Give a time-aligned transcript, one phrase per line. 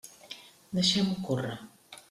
[0.79, 1.55] Deixem-ho córrer.